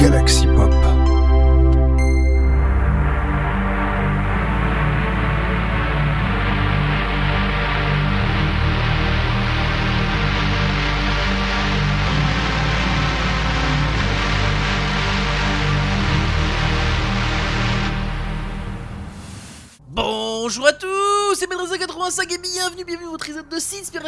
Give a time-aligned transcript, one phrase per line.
[0.00, 0.49] Galaxy
[23.64, 24.00] dans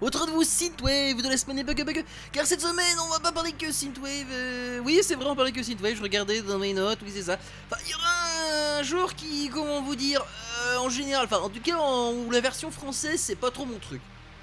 [0.00, 3.20] votre épisode de vous Synthwave de la semaine bug bug, car cette semaine on va
[3.20, 6.58] pas parler que Synthwave, euh, oui c'est vrai on parler que Synthwave, je regardais dans
[6.58, 7.36] mes notes, oui c'est ça,
[7.70, 10.24] enfin il y aura un jour qui, comment vous dire,
[10.68, 13.78] euh, en général, enfin en tout cas en, la version française c'est pas trop mon
[13.78, 14.00] truc,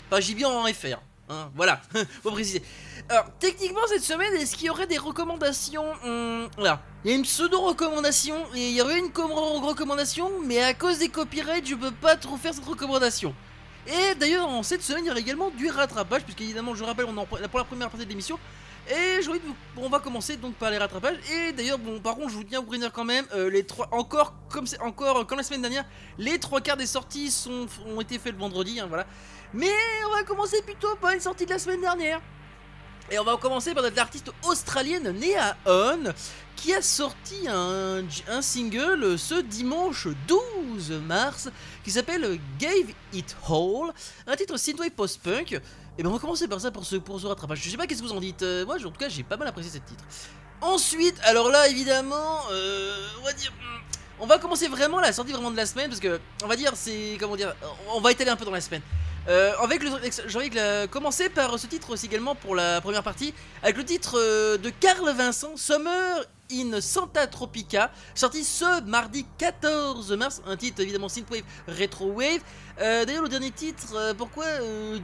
[0.09, 0.99] enfin j'y bien en FR,
[1.29, 1.81] hein, voilà,
[2.23, 2.61] faut préciser.
[3.09, 6.81] Alors, techniquement, cette semaine, est-ce qu'il y aurait des recommandations Hum, Voilà.
[7.03, 10.99] Il y a une pseudo-recommandation, et il y aurait une com- recommandation, mais à cause
[10.99, 13.33] des copyrights, je peux pas trop faire cette recommandation.
[13.87, 17.17] Et d'ailleurs, en cette semaine, il y aura également du rattrapage, puisqu'évidemment, je rappelle, on
[17.17, 18.37] en pour la première partie de l'émission.
[18.89, 19.19] Et
[19.75, 21.17] bon, on va commencer donc par les rattrapages.
[21.31, 23.87] Et d'ailleurs, bon, par contre, je vous tiens à vous quand même, euh, les trois,
[23.91, 25.85] encore comme c'est encore euh, comme la semaine dernière,
[26.17, 27.33] les trois quarts des sorties
[27.85, 29.05] ont été faits le vendredi, hein, voilà.
[29.53, 29.71] Mais
[30.07, 32.21] on va commencer plutôt par une sortie de la semaine dernière.
[33.11, 36.13] Et on va commencer par l'artiste australienne Nea On
[36.55, 38.05] qui a sorti un,
[38.41, 41.49] single ce dimanche 12 mars
[41.83, 43.91] qui s'appelle Gave It All,
[44.27, 45.59] un titre synthwave post-punk.
[45.97, 47.61] Et ben on va commencer par ça pour ce, pour ce rattrapage.
[47.61, 49.35] Je sais pas qu'est-ce que vous en dites, Euh, moi en tout cas j'ai pas
[49.35, 50.05] mal apprécié ce titre.
[50.61, 53.51] Ensuite, alors là évidemment, euh, on va dire...
[54.21, 56.73] On va commencer vraiment la sortie vraiment de la semaine parce que on va dire
[56.75, 57.55] c'est comment dire
[57.89, 58.83] on va étaler un peu dans la semaine.
[59.27, 59.83] Euh, avec
[60.27, 63.85] j'ai envie de commencer par ce titre aussi également pour la première partie, avec le
[63.85, 70.57] titre euh, de Carl Vincent, Summer in Santa Tropica, sorti ce mardi 14 mars, un
[70.57, 72.41] titre évidemment synthwave, retro wave.
[72.79, 74.45] Euh, D'ailleurs le dernier titre, euh, pourquoi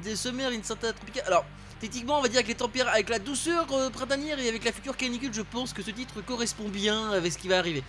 [0.03, 1.23] des Summer in Santa Tropica?
[1.25, 1.45] Alors
[1.79, 4.71] techniquement on va dire avec les températures, avec la douceur euh, printanière et avec la
[4.71, 7.83] future canicule, je pense que ce titre correspond bien avec ce qui va arriver.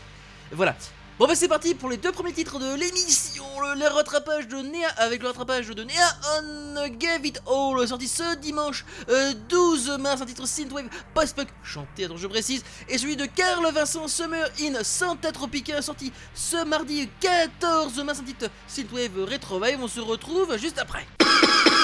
[0.53, 0.77] Voilà.
[1.19, 4.59] Bon bah c'est parti pour les deux premiers titres de l'émission, le, le rattrapage de
[4.59, 5.91] Nea avec le rattrapage de Nea
[6.39, 12.05] on Gave It All sorti ce dimanche euh, 12 mars, un titre synthwave post-punk chanté,
[12.05, 17.09] attends je précise, et celui de Carl Vincent Summer in Santa Tropica sorti ce mardi
[17.19, 21.05] 14 mars, un titre synthwave retro wave, on se retrouve juste après.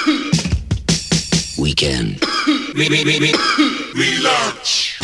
[1.59, 2.21] Weekend.
[3.95, 5.04] This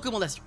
[0.00, 0.42] pseudo-recommandation.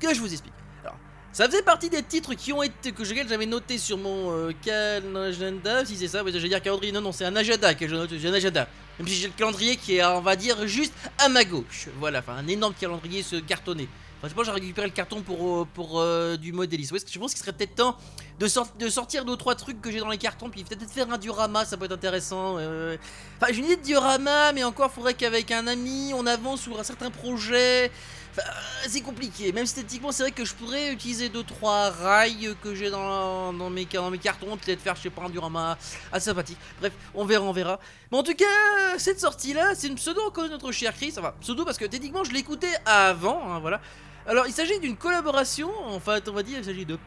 [0.00, 0.54] Que je vous explique.
[0.82, 0.96] Alors,
[1.32, 5.84] ça faisait partie des titres qui ont été que j'avais noté sur mon euh, agenda.
[5.84, 6.92] Si c'est ça, je vais dire calendrier.
[6.92, 8.68] Non, non, c'est un agenda que un agenda.
[8.98, 11.88] Même si j'ai le calendrier qui est, on va dire, juste à ma gauche.
[11.98, 13.88] Voilà, enfin, un énorme calendrier se cartonné.
[14.18, 16.94] Enfin, je pense que j'ai récupéré le carton pour, euh, pour euh, du modélisme.
[16.94, 17.96] Ouais, je pense qu'il serait peut-être temps
[18.40, 18.48] de,
[18.88, 21.76] sortir deux trois trucs que j'ai dans les cartons, puis peut-être faire un diorama, ça
[21.76, 22.54] peut être intéressant.
[22.54, 26.78] Enfin, j'ai une idée de diorama, mais encore, faudrait qu'avec un ami, on avance sur
[26.78, 27.92] un certain projet.
[28.38, 28.50] Enfin,
[28.86, 29.52] c'est compliqué.
[29.52, 33.70] Même esthétiquement, c'est vrai que je pourrais utiliser deux trois rails que j'ai dans, dans,
[33.70, 35.76] mes, dans mes cartons, peut-être faire, je sais pas, un diorama
[36.12, 36.58] assez sympathique.
[36.80, 37.80] Bref, on verra, on verra.
[38.12, 41.14] Mais en tout cas, cette sortie-là, c'est une pseudo encore de notre cher Chris.
[41.18, 43.80] Enfin, pseudo parce que techniquement, je l'écoutais avant, hein, voilà.
[44.26, 46.98] Alors, il s'agit d'une collaboration, en fait, on va dire, il s'agit de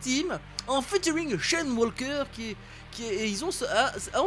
[0.00, 2.56] Team en featuring Shane Walker qui
[2.92, 3.50] qui et ils ont,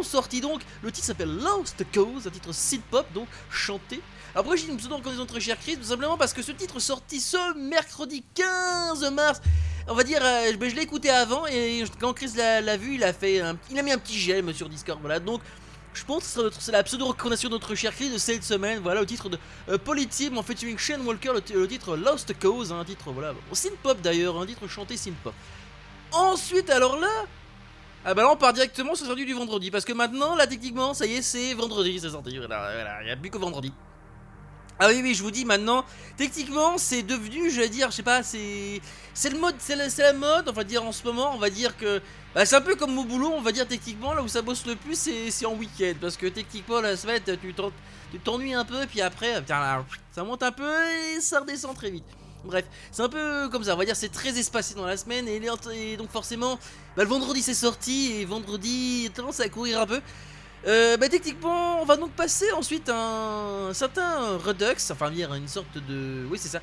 [0.03, 4.01] sorti donc, le titre s'appelle Lost Cause, un titre synth pop, donc chanté.
[4.33, 7.19] Après, j'ai une pseudo en très cher Chris, tout simplement parce que ce titre sorti
[7.19, 9.41] ce mercredi 15 mars.
[9.87, 13.03] On va dire, euh, ben, je l'ai écouté avant et quand Chris l'a vu, il
[13.03, 14.99] a fait, il a mis un petit j'aime sur Discord.
[15.01, 15.41] Voilà, donc
[15.93, 19.05] je pense que c'est la pseudo-recommandation de notre cher Chris de cette semaine, voilà, au
[19.05, 19.37] titre de
[19.69, 24.39] euh, Polyteam en featuring Shane Walker, le, titre Lost Cause, un titre, voilà, synth-pop d'ailleurs,
[24.39, 25.33] un titre chanté synth-pop.
[26.13, 27.25] Ensuite, alors là,
[28.05, 31.05] ah là on part directement sur le du vendredi, parce que maintenant, là techniquement, ça
[31.05, 33.73] y est, c'est vendredi, c'est sorti, il n'y a plus que vendredi.
[34.83, 35.85] Ah oui, oui, je vous dis maintenant,
[36.17, 38.81] techniquement, c'est devenu, je vais dire, je sais pas, c'est.
[39.13, 41.77] C'est le mode, c'est la, mode, on va dire en ce moment, on va dire
[41.77, 42.01] que.
[42.33, 44.65] Bah, c'est un peu comme mon boulot, on va dire techniquement, là où ça bosse
[44.65, 44.97] le plus,
[45.29, 45.93] c'est en week-end.
[46.01, 47.53] Parce que techniquement, la semaine, tu
[48.23, 49.43] t'ennuies un peu, puis après,
[50.11, 50.73] ça monte un peu
[51.15, 52.05] et ça redescend très vite.
[52.43, 55.27] Bref, c'est un peu comme ça, on va dire c'est très espacé dans la semaine
[55.27, 55.39] et,
[55.95, 56.57] donc forcément,
[56.97, 60.01] bah, le vendredi c'est sorti et vendredi tendance à courir un peu.
[60.67, 65.77] Euh, bah, techniquement, on va donc passer ensuite un, certain Redux, enfin dire une sorte
[65.87, 66.25] de...
[66.29, 66.61] Oui c'est ça.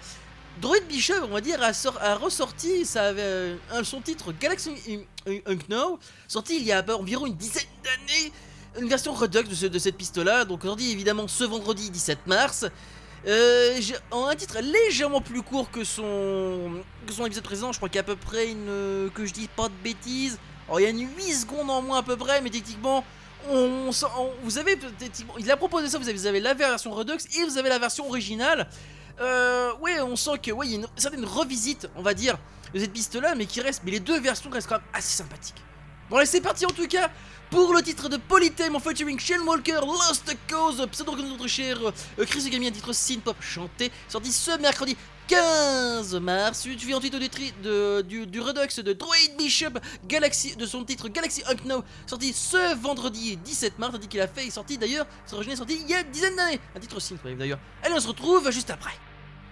[0.60, 5.04] Droid Bishop, on va dire, a, ressorti ça avait, euh, son titre Galaxy
[5.46, 8.32] Unknown, sorti il y a environ une dizaine d'années,
[8.80, 12.66] une version Redux de, cette piste-là, donc dit évidemment ce vendredi 17 mars.
[13.26, 13.80] Euh,
[14.12, 16.70] en un titre légèrement plus court que son,
[17.06, 19.10] que son épisode présent, je crois qu'il y a à peu près une...
[19.12, 20.38] que je dis pas de bêtises.
[20.66, 23.04] Alors il y a une 8 secondes en moins à peu près, mais techniquement
[23.50, 23.90] on,
[24.42, 24.78] vous avez
[25.38, 27.78] il a proposé ça, vous avez, vous avez, la version Redux et vous avez la
[27.78, 28.68] version originale.
[29.20, 32.38] Euh, ouais, on sent que ouais, il y a une certaine revisite, on va dire,
[32.74, 35.16] de cette piste là, mais qui reste, mais les deux versions restent quand même assez
[35.16, 35.62] sympathiques.
[36.10, 37.10] Bon allez, c'est parti en tout cas
[37.50, 41.78] pour le titre de Polythème en featuring Shane Walker, Lost Cause, pseudo de notre cher
[41.86, 44.96] euh, Chris Ugami, un titre synth pop chanté, sorti ce mercredi
[45.28, 46.62] 15 mars.
[46.62, 51.42] Tu ensuite au de, du, du, Redux de Droid Bishop Galaxy, de son titre Galaxy
[51.66, 55.78] Now sorti ce vendredi 17 mars, tandis qu'il a fait, est sorti d'ailleurs, original sorti
[55.82, 56.58] il y a une dizaine d'années.
[56.74, 57.58] Un titre synthwave d'ailleurs.
[57.82, 58.92] Allez, on se retrouve juste après.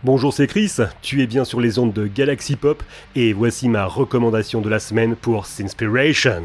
[0.03, 2.83] Bonjour, c'est Chris, tu es bien sur les ondes de Galaxy Pop,
[3.15, 6.45] et voici ma recommandation de la semaine pour Sinspiration.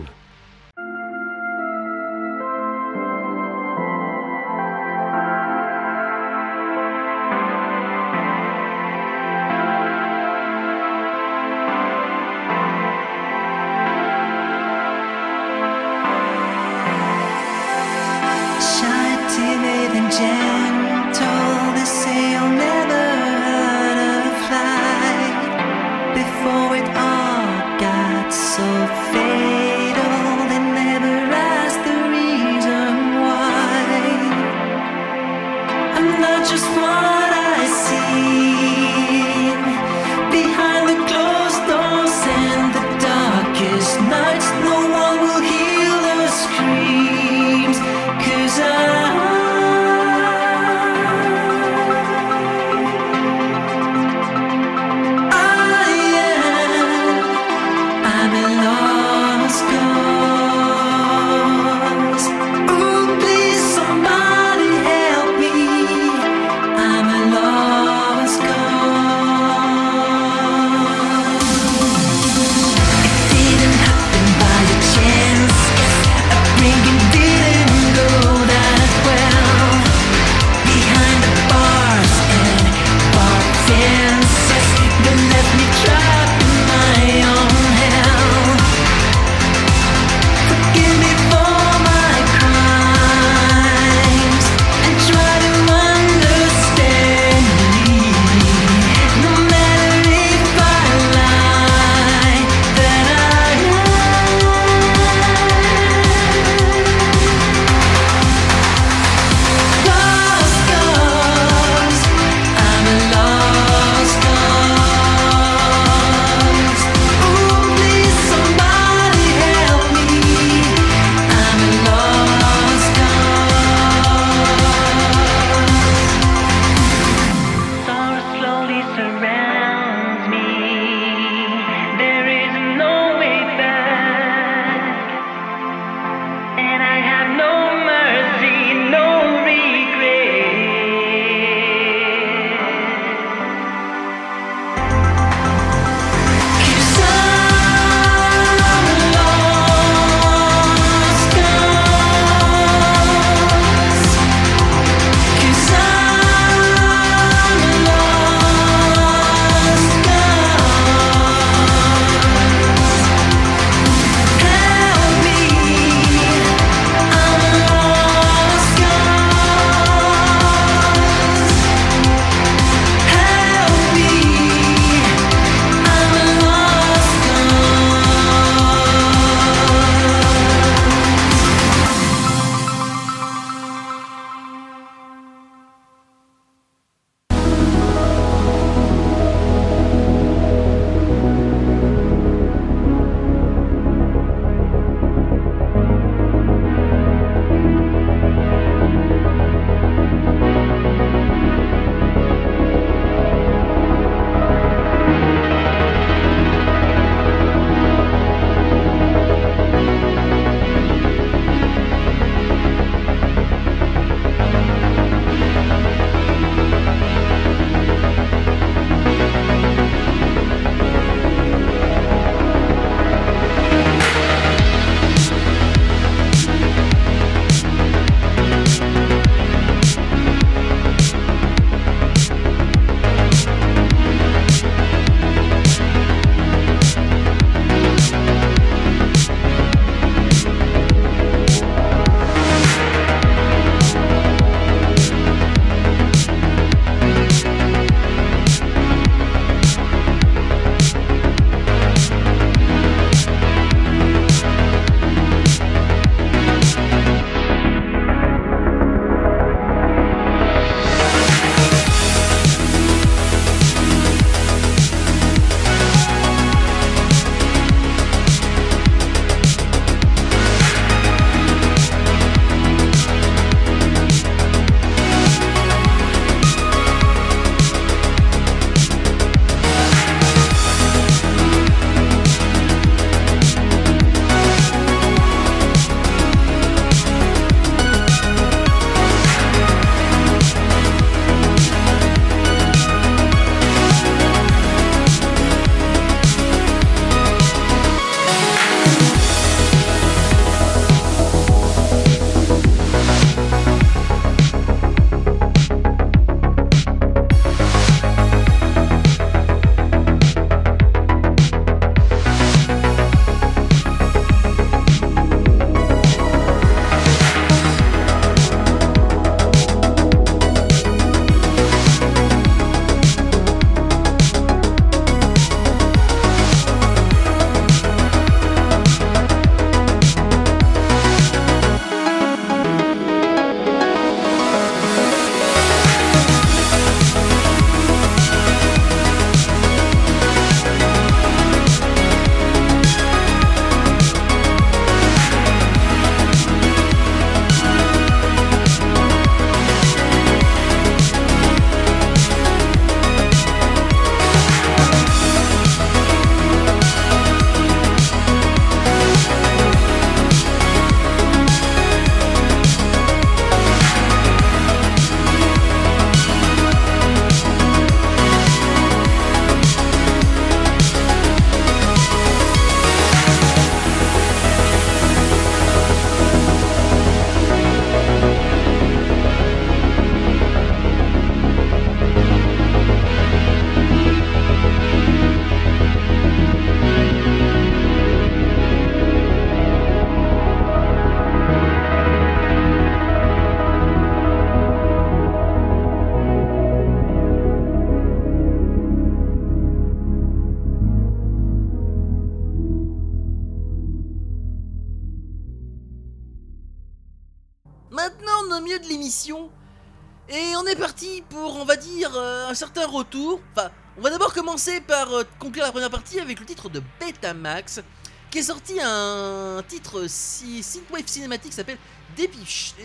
[414.61, 417.81] Commencer par euh, conclure la première partie avec le titre de Betamax,
[418.29, 421.77] qui est sorti un titre si, synthwave cinématique s'appelle
[422.15, 422.75] Depiction,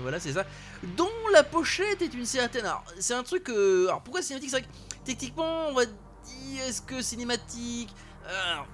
[0.00, 0.44] voilà c'est ça,
[0.96, 2.64] dont la pochette est une certaine.
[2.64, 3.48] Alors, c'est un truc.
[3.48, 4.50] Euh, alors, pourquoi cinématique?
[4.50, 7.90] C'est vrai que techniquement, on va dire, est-ce que cinématique?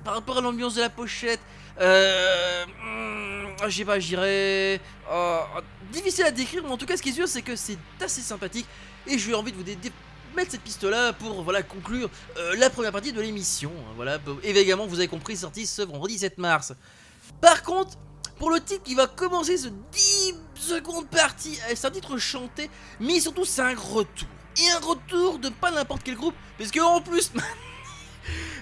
[0.05, 1.41] Par rapport à l'ambiance de la pochette,
[1.81, 4.81] euh, hmm, je sais pas, j'irais.
[5.11, 5.41] Oh,
[5.91, 8.21] difficile à décrire, mais en tout cas, ce qui est sûr, c'est que c'est assez
[8.21, 8.67] sympathique.
[9.07, 9.63] Et j'ai envie de vous
[10.37, 13.73] mettre cette piste là pour voilà conclure euh, la première partie de l'émission.
[13.77, 16.75] Hein, voilà, évidemment, vous avez compris, sortie ce vendredi 7 mars.
[17.41, 17.97] Par contre,
[18.39, 22.71] pour le titre qui va commencer ce 10 secondes partie, c'est un titre chanté,
[23.01, 24.29] mais surtout c'est un retour.
[24.59, 27.33] Et un retour de pas n'importe quel groupe, parce que en plus.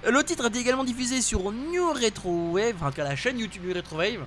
[0.06, 3.74] Le titre a été également diffusé sur New Retro Wave, enfin la chaîne YouTube New
[3.74, 4.26] Retro Wave.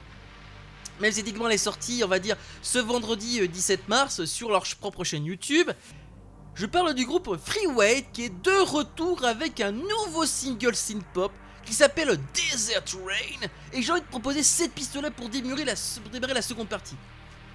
[1.00, 5.04] Même si elle est on va dire, ce vendredi 17 euh, mars sur leur propre
[5.04, 5.70] chaîne YouTube.
[6.58, 11.32] Je parle du groupe Freeweight qui est de retour avec un nouveau single synth-pop
[11.64, 16.68] qui s'appelle Desert Rain et j'ai envie de proposer cette piste-là pour démarrer la, seconde
[16.68, 16.96] partie.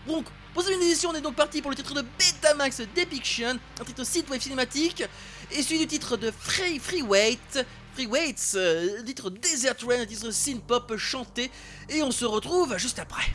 [0.07, 3.85] Donc, pour cette édition, on est donc parti pour le titre de Betamax Depiction, un
[3.85, 5.03] titre synthwave cinématique,
[5.51, 7.67] et celui du titre de Free Free Weights,
[8.55, 11.51] euh, titre Desert Rain, titre synth pop chanté,
[11.89, 13.35] et on se retrouve juste après.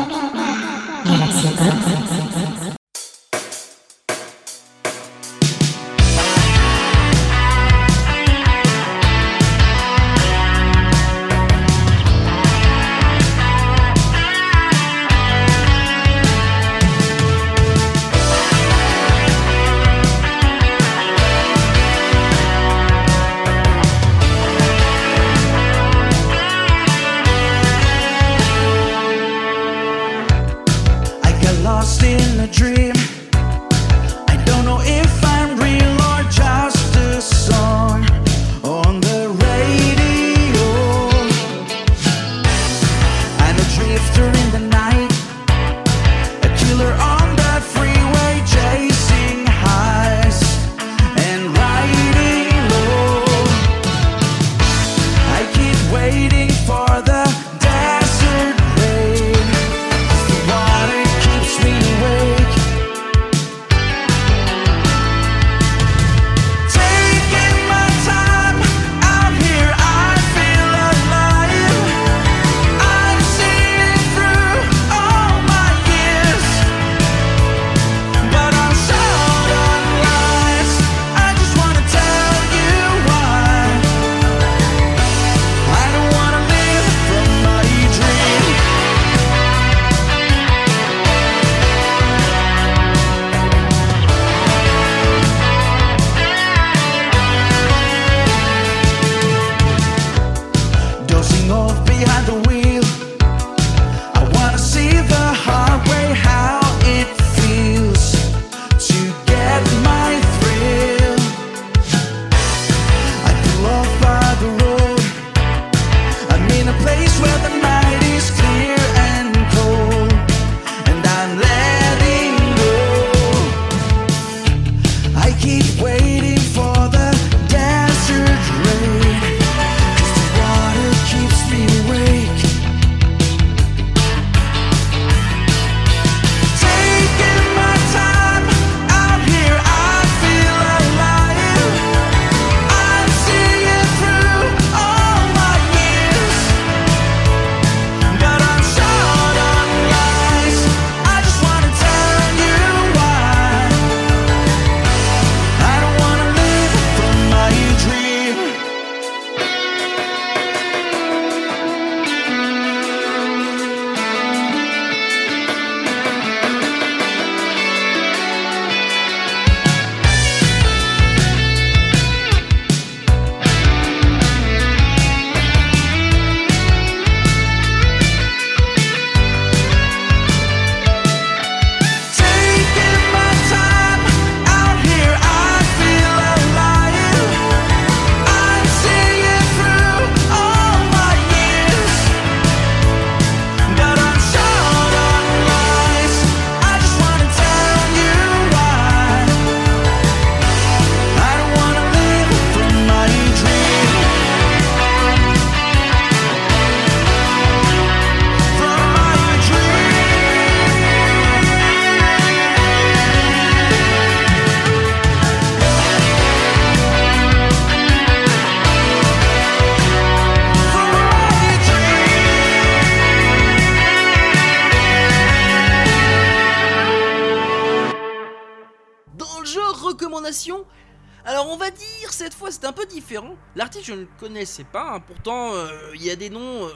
[233.83, 236.65] je ne connaissais pas, hein, pourtant euh, il y a des noms.
[236.65, 236.71] euh,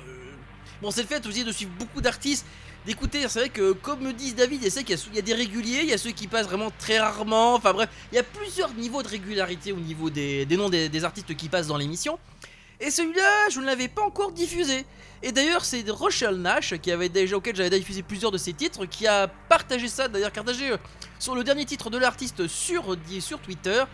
[0.82, 2.46] Bon c'est le fait aussi de suivre beaucoup d'artistes,
[2.86, 3.22] d'écouter.
[3.30, 5.94] C'est vrai que comme me disent David, il y y a des réguliers, il y
[5.94, 7.56] a ceux qui passent vraiment très rarement.
[7.56, 11.36] Enfin bref, il y a plusieurs niveaux de régularité au niveau des, noms des, artistes
[11.36, 12.20] qui passent dans l'émission.
[12.82, 14.86] Et celui-là, je ne l'avais pas encore diffusé.
[15.24, 18.86] Et d'ailleurs, c'est Rochelle Nash qui avait déjà auquel j'avais diffusé plusieurs de ses titres,
[18.86, 20.78] qui a partagé ça, d'ailleurs partagé euh,
[21.18, 23.86] sur le dernier titre de l'artiste sur, sur Twitter.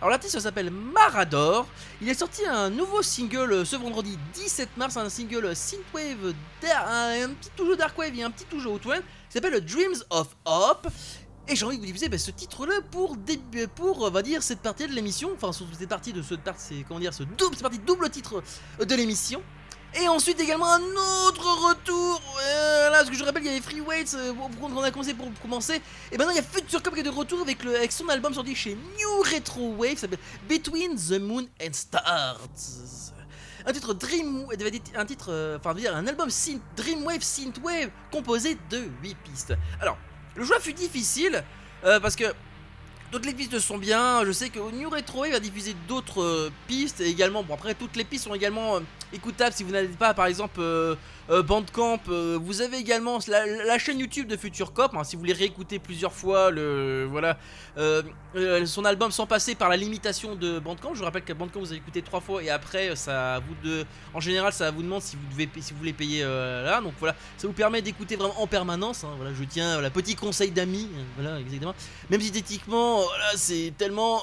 [0.00, 1.66] Alors l'artiste s'appelle Marador.
[2.00, 6.32] Il est sorti un nouveau single euh, ce vendredi 17 mars, un single synthwave,
[6.62, 10.88] un, petit touche darkwave et un petit touche outwave, qui s'appelle Dreams of Hope.
[11.48, 13.18] Et j'ai envie de vous diffuser bah, ce titre-là pour,
[13.74, 15.32] pour, on va dire, cette partie de l'émission.
[15.34, 16.34] Enfin, cette partie de ce,
[16.88, 18.42] comment dire, ce double, cette partie double titre
[18.80, 19.42] euh, de l'émission.
[19.94, 20.80] Et ensuite également un
[21.26, 22.22] autre retour.
[22.46, 24.90] Euh, là, parce que je rappelle, il y avait Free Weights euh, pour- qu'on a
[24.92, 25.82] commencé pour commencer.
[26.12, 28.54] Et maintenant, il y a Future Cop qui est de retour avec, son album sorti
[28.54, 32.38] chez New Retro Wave, qui s'appelle Between the Moon and Stars.
[33.66, 34.46] un titre Dream,
[34.94, 39.54] un titre, euh, enfin, un album synth, Dreamwave Synthwave composé de 8 pistes.
[39.80, 39.98] Alors,
[40.36, 41.42] le choix fut difficile
[41.84, 42.24] euh, parce que
[43.10, 44.24] toutes les pistes sont bien.
[44.24, 47.42] Je sais que New Retro Wave va diffuser d'autres pistes également.
[47.42, 48.78] Bon, après, toutes les pistes sont également
[49.12, 50.94] écoutables si vous n'avez pas, par exemple, euh,
[51.30, 52.00] euh, Bandcamp.
[52.08, 54.94] euh, vous avez également la, la chaîne YouTube de Future Cop.
[54.94, 57.38] hein, si vous voulez réécouter plusieurs fois le voilà
[58.66, 60.94] son album sans passer par la limitation de Bandcamp.
[60.94, 63.84] Je vous rappelle qu'à Bandcamp vous avez écouté trois fois et après ça vous de,
[64.12, 66.80] en général ça vous demande si vous devez si vous voulez payer là.
[66.80, 69.04] Donc voilà, ça vous permet d'écouter vraiment en permanence.
[69.04, 70.88] hein, voilà, je tiens voilà petit conseil d'amis.
[71.16, 71.74] Voilà exactement.
[72.10, 74.22] Même si techniquement, voilà, c'est tellement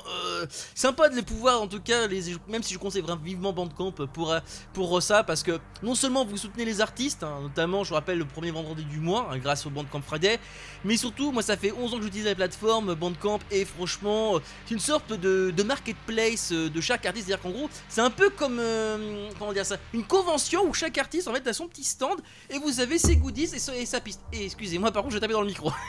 [0.76, 3.92] sympa de les pouvoir, en tout cas, les, même si je conseille vraiment vivement Bandcamp
[3.92, 4.36] pour,
[4.78, 8.20] pour ça, parce que non seulement vous soutenez les artistes, hein, notamment, je vous rappelle,
[8.20, 10.40] le premier vendredi du mois, hein, grâce au Bandcamp Friday,
[10.86, 14.40] mais surtout, moi, ça fait 11 ans que j'utilise la plateforme Bandcamp, et franchement, euh,
[14.68, 18.30] c'est une sorte de, marketplace euh, de chaque artiste, c'est-à-dire qu'en gros, c'est un peu
[18.30, 21.84] comme, euh, comment dire ça, une convention où chaque artiste, en fait, a son petit
[21.84, 24.22] stand, et vous avez ses goodies et, sa- piste.
[24.32, 25.72] Et excusez-moi, par contre, je vais dans le micro.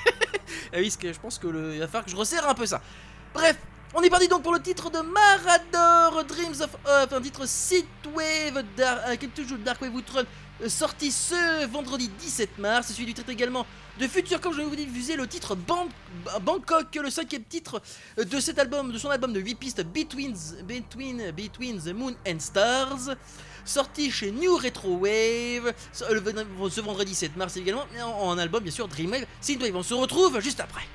[0.73, 1.75] Ah oui, que je pense que le...
[1.75, 2.81] il va falloir que je resserre un peu ça.
[3.35, 3.57] Bref,
[3.95, 8.63] on est parti donc pour le titre de Marador Dreams of Earth, un titre Synthwave,
[8.79, 10.25] euh, qui est toujours Darkwave Outrun,
[10.63, 12.89] euh, sorti ce vendredi 17 mars.
[12.93, 13.67] Celui du titre également
[13.99, 15.89] de Future comme je vais vous diffuser le titre Ban-
[16.43, 17.81] Bangkok, le cinquième titre
[18.19, 20.35] euh, de cet album, de son album de 8 pistes Between,
[20.65, 23.17] Between, Between the Moon and Stars.
[23.65, 29.27] Sorti chez New Retro Wave ce vendredi 7 mars également, en album bien sûr Dreamwave,
[29.43, 29.77] Synthwave.
[29.77, 30.87] On se retrouve juste après.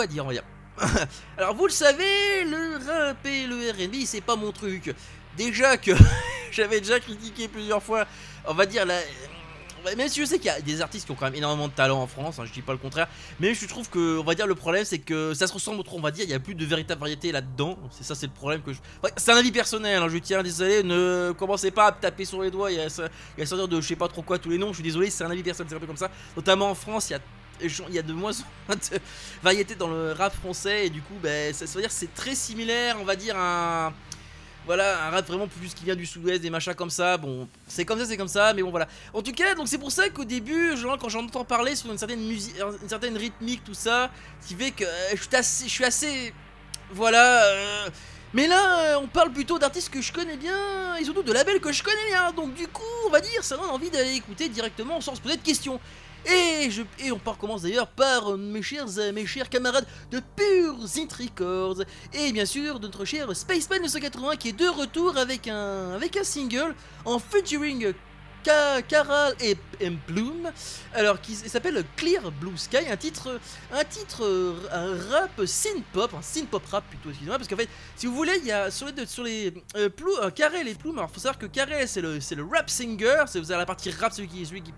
[0.00, 0.40] À dire, on va.
[1.38, 4.94] Alors vous le savez, le rap et le R&B, c'est pas mon truc.
[5.36, 5.92] Déjà que
[6.52, 8.06] j'avais déjà critiqué plusieurs fois,
[8.46, 8.98] on va dire la...
[9.96, 11.72] Même si je sais qu'il y a des artistes qui ont quand même énormément de
[11.72, 14.34] talent en France, hein, je dis pas le contraire, mais je trouve que, on va
[14.34, 16.38] dire, le problème c'est que ça se ressemble trop, on va dire, il y a
[16.38, 17.78] plus de véritable variété là-dedans.
[17.90, 18.78] C'est ça, c'est le problème que je.
[19.16, 22.42] C'est un avis personnel, hein, je tiens, désolé, ne commencez pas à me taper sur
[22.42, 24.74] les doigts, y a sortir de je sais pas trop quoi tous les noms, je
[24.74, 26.10] suis désolé, c'est un avis personnel, c'est un peu comme ça.
[26.36, 27.20] Notamment en France, il y a.
[27.62, 28.98] Il y a de moins en moins de
[29.42, 33.04] variété dans le rap français et du coup, ben, ça, dire c'est très similaire, on
[33.04, 33.92] va dire, un,
[34.66, 37.16] voilà, un rap vraiment plus qui vient du sud-ouest, des machins comme ça.
[37.16, 38.88] Bon, c'est comme ça, c'est comme ça, mais bon voilà.
[39.14, 42.26] En tout cas, donc c'est pour ça qu'au début, quand j'entends parler sur une certaine
[42.26, 44.10] musique, une certaine rythmique, tout ça,
[44.46, 46.34] qui fait que euh, je suis assez, je suis assez,
[46.92, 47.44] voilà.
[47.44, 47.88] euh,
[48.32, 51.60] mais là, euh, on parle plutôt d'artistes que je connais bien et surtout de labels
[51.60, 52.30] que je connais bien.
[52.32, 55.36] Donc du coup, on va dire, ça donne envie d'aller écouter directement sans se poser
[55.36, 55.80] de questions.
[56.26, 59.86] Et, je, et on part, commence d'ailleurs par euh, mes chers, euh, mes chers camarades
[60.10, 65.16] de Pure Zint Records et bien sûr notre cher Spaceman 1980 qui est de retour
[65.16, 67.94] avec un, avec un single en featuring
[68.42, 70.50] Caral et, et Bloom.
[70.94, 73.38] Alors qui s'appelle Clear Blue Sky un titre
[73.72, 77.68] un titre euh, rap synth pop un synth pop rap plutôt excusez-moi parce qu'en fait
[77.96, 81.10] si vous voulez il y a sur les sur les euh, Carrel et Plume alors
[81.10, 84.12] faut savoir que Carrel c'est le le rap singer c'est vous avez la partie rap
[84.12, 84.72] celui qui celui qui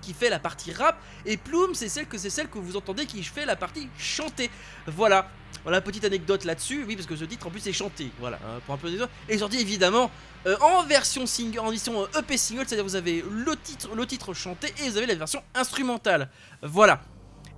[0.00, 3.06] qui fait la partie rap et Plume c'est celle que c'est celle que vous entendez
[3.06, 4.50] qui fait la partie chantée.
[4.86, 5.28] Voilà.
[5.62, 8.60] Voilà, petite anecdote là-dessus, oui, parce que ce titre en plus est chanté, voilà, hein,
[8.66, 9.12] pour un peu des autres.
[9.30, 10.10] Et sorti évidemment
[10.46, 14.06] euh, en version single, en version euh, EP single, c'est-à-dire vous avez le titre, le
[14.06, 16.28] titre chanté et vous avez la version instrumentale,
[16.62, 17.00] voilà.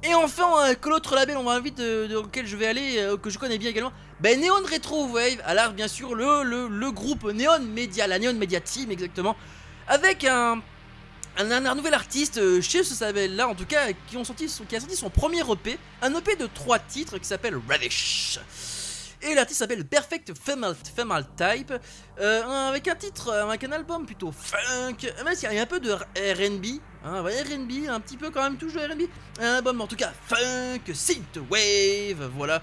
[0.04, 3.16] Et enfin, euh, que l'autre label, on va vite, euh, dans lequel je vais aller,
[3.20, 6.90] que je connais bien également, ben Neon Retro Wave, alors bien sûr le, le, le
[6.92, 9.34] groupe Neon Media, la Neon Media Team exactement,
[9.88, 10.62] avec un,
[11.36, 15.10] un, nouvel artiste euh, chez ce label là en tout cas qui, a sorti son
[15.10, 18.38] premier EP un EP de trois titres qui s'appelle Ravish
[19.22, 21.72] et l'artiste s'appelle Perfect Female, Type.
[22.20, 24.96] Euh, avec un titre euh, avec un album plutôt funk.
[25.24, 28.56] Même s'il y a un peu de R&B hein, R&B un petit peu quand même
[28.56, 29.02] de R&B
[29.40, 32.62] un album en tout cas funk synthwave voilà.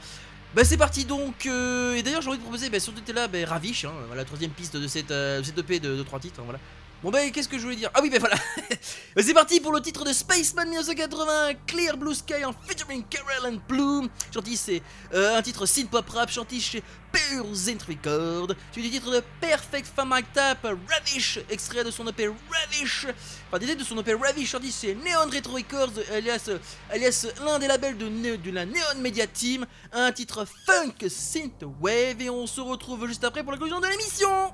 [0.56, 3.40] Bah c'est parti donc euh, et d'ailleurs j'ai envie de proposer bah, surtout là bah,
[3.46, 6.60] Ravish hein, la troisième piste de cette, euh, EP de, de trois titres hein, voilà
[7.04, 7.92] Bon bah qu'est-ce que je voulais dire?
[7.94, 8.38] Ah oui bah voilà.
[9.16, 13.54] Bah, C'est parti pour le titre de Spaceman 1980 Clear Blue Sky en featuring Carol
[13.54, 14.08] and Bloom.
[14.34, 14.82] Chanty c'est
[15.14, 16.82] euh, un titre synth pop rap chanté chez
[17.12, 22.28] Pure Zint Record Suivi du titre de Perfect Family Tap Ravish extrait de son EP
[22.50, 23.08] Ravish.
[23.52, 26.50] Enfin des de son EP Ravish chanté chez Neon Retro Records alias,
[26.90, 29.66] alias l'un des labels de, de la Neon Media Team.
[29.92, 33.88] Un titre funk synth wave et on se retrouve juste après pour la conclusion de
[33.88, 34.54] l'émission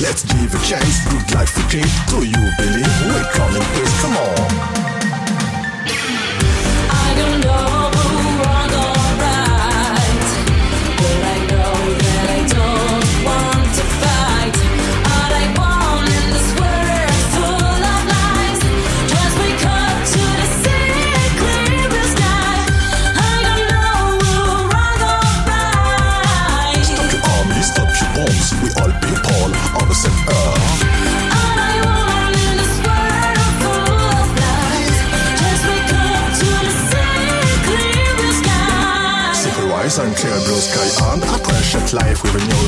[0.00, 1.04] Let's give a chance.
[1.08, 1.90] Good life we keep.
[2.08, 4.00] Do you believe we come in peace?
[4.00, 4.77] Come on.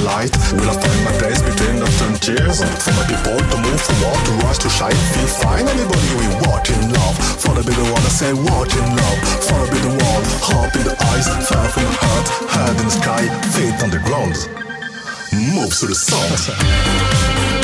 [0.05, 0.32] Light.
[0.53, 2.61] Will I find my place between the frontiers?
[2.61, 5.66] For my people to move from forward, to rise, to shine, feel fine.
[5.68, 7.16] Anybody we walk in love.
[7.40, 9.18] For the bigger one, I say walk in love.
[9.44, 12.96] For the bigger one, heart in the eyes, fire from the heart, head in the
[12.96, 13.22] sky,
[13.53, 14.36] feet on the ground.
[15.32, 17.60] Move to the sound.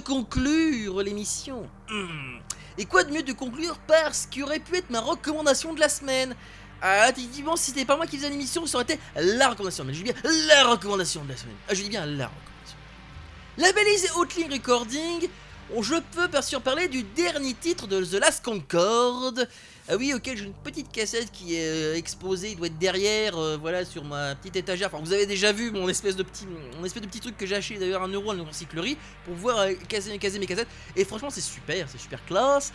[0.00, 1.68] Conclure l'émission.
[2.78, 5.80] Et quoi de mieux de conclure par ce qui aurait pu être ma recommandation de
[5.80, 6.34] la semaine?
[6.82, 9.84] Ah, effectivement, si c'était pas moi qui faisais l'émission, ça aurait été la recommandation.
[9.84, 10.14] Mais je dis bien
[10.48, 11.56] la recommandation de la semaine.
[11.68, 12.76] Ah, je dis bien la recommandation.
[13.58, 15.28] Labellisé Outling Recording,
[15.78, 19.46] je peux bien sûr parler du dernier titre de The Last Concorde,
[19.92, 23.36] Ah oui, auquel j'ai une petite cassette qui est euh, exposée, il doit être derrière,
[23.36, 24.86] euh, voilà, sur ma petite étagère.
[24.86, 26.46] Enfin, vous avez déjà vu mon espèce de petit,
[26.78, 29.34] mon espèce de petit truc que j'ai acheté d'ailleurs un euro à la recyclerie pour
[29.34, 30.68] pouvoir euh, caser, caser mes cassettes.
[30.94, 32.72] Et franchement, c'est super, c'est super classe.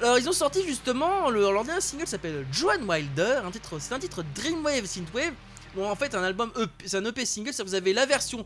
[0.00, 3.94] Alors, ils ont sorti justement le- leur dernier single s'appelle Joan Wilder, un titre, c'est
[3.94, 5.32] un titre Dreamwave Synthwave.
[5.74, 8.44] Bon, en fait, un album EP, c'est un EP single, ça vous avez la version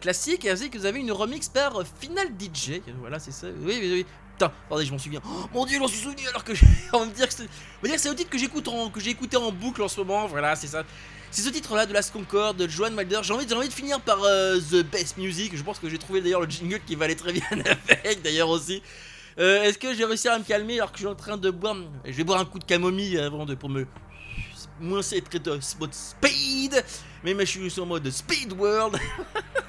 [0.00, 2.80] classique et ainsi que vous avez une remix par Final DJ.
[3.00, 3.48] Voilà, c'est ça.
[3.60, 4.06] Oui, oui, oui.
[4.36, 5.22] Putain, attendez, je m'en souviens.
[5.24, 7.48] Oh, mon dieu, j'en suis souvenu alors que j'ai on va dire que c'est,
[7.96, 10.26] c'est le titre que j'écoute en, que j'ai écouté en boucle en ce moment.
[10.26, 10.84] Voilà, c'est ça.
[11.30, 13.20] C'est ce titre-là de Last Concorde de Joan Wilder.
[13.22, 15.56] J'ai envie, j'ai envie de finir par euh, The Best Music.
[15.56, 17.46] Je pense que j'ai trouvé d'ailleurs le jingle qui va aller très bien
[17.88, 18.82] avec, d'ailleurs aussi.
[19.38, 21.50] Euh, Est-ce que j'ai réussi à me calmer alors que je suis en train de
[21.50, 23.86] boire Je vais boire un coup de camomille avant de pour me
[24.80, 26.84] moins être de mode speed.
[27.24, 28.98] Mais moi, je suis sur mode speed world.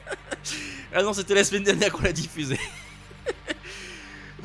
[0.94, 2.60] ah non, c'était la semaine dernière qu'on l'a diffusé.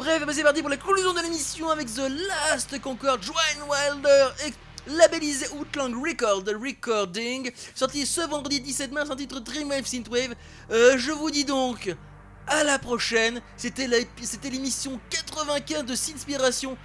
[0.02, 4.30] Bref, bah c'est parti pour la conclusion de l'émission avec The Last Concorde, Joan Wilder,
[4.88, 10.34] labellisé Outland Record Recording, sorti ce vendredi 17 mars, un titre Dreamwave Synthwave.
[10.72, 11.94] Euh, je vous dis donc
[12.48, 13.40] à la prochaine.
[13.56, 13.86] C'était
[14.50, 16.76] l'émission 95 de Sinspiration.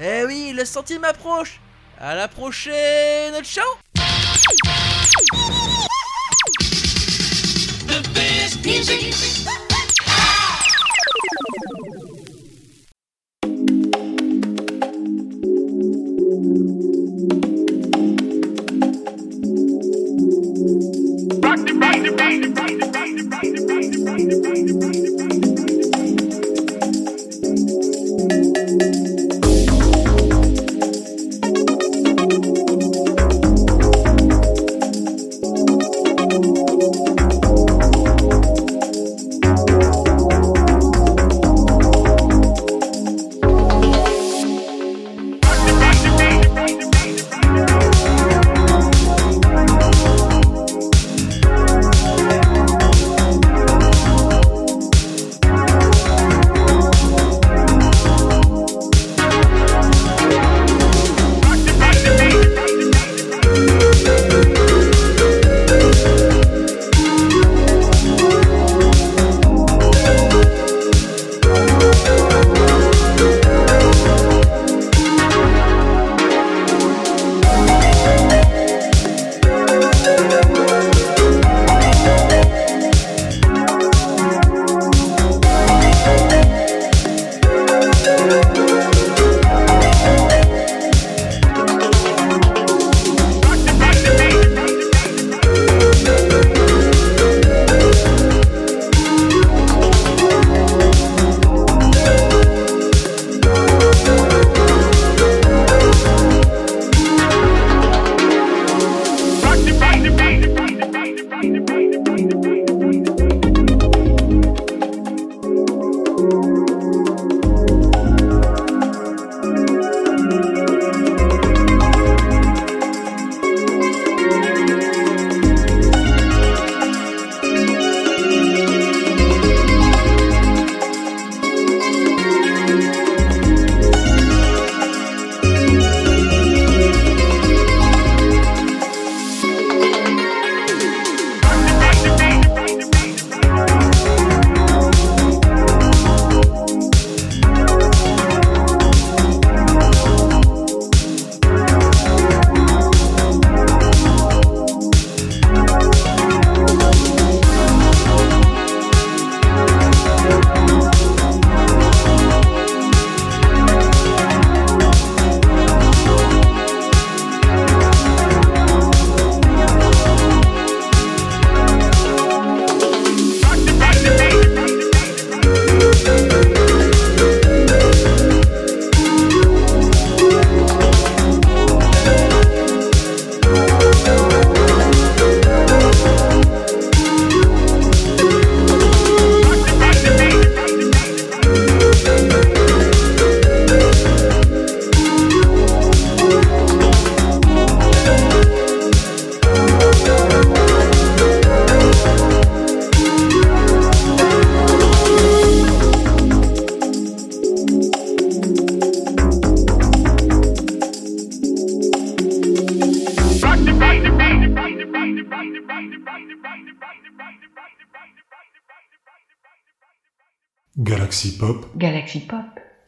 [0.00, 1.60] Eh oui, le centième approche.
[2.00, 3.40] À la prochaine.
[3.44, 3.64] Ciao.
[7.86, 8.04] Pop,